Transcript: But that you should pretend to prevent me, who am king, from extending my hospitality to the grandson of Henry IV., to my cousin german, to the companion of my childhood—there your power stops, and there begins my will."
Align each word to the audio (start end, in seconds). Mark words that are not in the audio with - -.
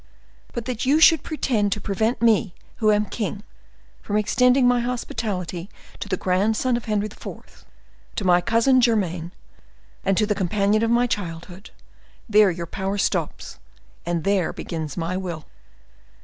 But 0.51 0.65
that 0.65 0.83
you 0.83 0.99
should 0.99 1.21
pretend 1.21 1.71
to 1.73 1.79
prevent 1.79 2.23
me, 2.23 2.55
who 2.77 2.91
am 2.91 3.05
king, 3.05 3.43
from 4.01 4.17
extending 4.17 4.67
my 4.67 4.79
hospitality 4.79 5.69
to 5.99 6.09
the 6.09 6.17
grandson 6.17 6.75
of 6.75 6.85
Henry 6.85 7.05
IV., 7.05 7.63
to 8.15 8.25
my 8.25 8.41
cousin 8.41 8.81
german, 8.81 9.31
to 10.15 10.25
the 10.25 10.33
companion 10.33 10.81
of 10.81 10.89
my 10.89 11.05
childhood—there 11.05 12.49
your 12.49 12.65
power 12.65 12.97
stops, 12.97 13.59
and 14.03 14.23
there 14.23 14.51
begins 14.51 14.97
my 14.97 15.15
will." 15.15 15.45